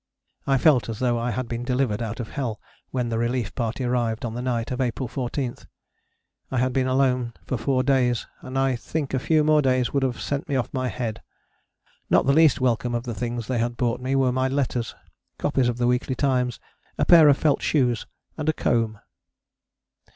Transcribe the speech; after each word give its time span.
I 0.47 0.57
felt 0.57 0.89
as 0.89 0.97
though 0.97 1.19
I 1.19 1.29
had 1.29 1.47
been 1.47 1.63
delivered 1.63 2.01
out 2.01 2.19
of 2.19 2.29
hell 2.29 2.59
when 2.89 3.09
the 3.09 3.19
relief 3.19 3.53
party 3.53 3.83
arrived 3.83 4.25
on 4.25 4.33
the 4.33 4.41
night 4.41 4.71
of 4.71 4.81
April 4.81 5.07
14. 5.07 5.55
I 6.49 6.57
had 6.57 6.73
been 6.73 6.87
alone 6.87 7.35
four 7.45 7.83
days, 7.83 8.25
and 8.41 8.57
I 8.57 8.75
think 8.75 9.13
a 9.13 9.19
few 9.19 9.43
more 9.43 9.61
days 9.61 9.93
would 9.93 10.01
have 10.01 10.19
sent 10.19 10.49
me 10.49 10.55
off 10.55 10.73
my 10.73 10.87
head. 10.87 11.21
Not 12.09 12.25
the 12.25 12.33
least 12.33 12.59
welcome 12.59 12.95
of 12.95 13.03
the 13.03 13.13
things 13.13 13.45
they 13.45 13.59
had 13.59 13.77
brought 13.77 14.01
me 14.01 14.15
were 14.15 14.31
my 14.31 14.47
letters, 14.47 14.95
copies 15.37 15.69
of 15.69 15.77
the 15.77 15.85
Weekly 15.85 16.15
Times, 16.15 16.59
a 16.97 17.05
pair 17.05 17.27
of 17.29 17.37
felt 17.37 17.61
shoes 17.61 18.07
and 18.39 18.49
a 18.49 18.53
comb! 18.53 18.97